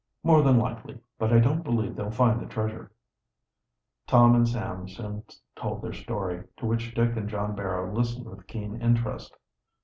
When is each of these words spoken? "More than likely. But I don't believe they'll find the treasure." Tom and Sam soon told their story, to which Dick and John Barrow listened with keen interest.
"More 0.23 0.41
than 0.41 0.57
likely. 0.57 0.99
But 1.19 1.31
I 1.31 1.37
don't 1.37 1.61
believe 1.63 1.95
they'll 1.95 2.09
find 2.09 2.41
the 2.41 2.47
treasure." 2.47 2.91
Tom 4.07 4.33
and 4.33 4.47
Sam 4.49 4.87
soon 4.89 5.21
told 5.55 5.83
their 5.83 5.93
story, 5.93 6.43
to 6.57 6.65
which 6.65 6.95
Dick 6.95 7.15
and 7.15 7.29
John 7.29 7.53
Barrow 7.55 7.93
listened 7.95 8.25
with 8.25 8.47
keen 8.47 8.81
interest. 8.81 9.35